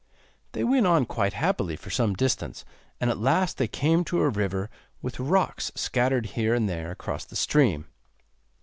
[0.53, 2.65] They went on quite happily for some distance,
[2.99, 4.67] and at last they came to a river
[4.99, 7.85] with rocks scattered here and there across the stream.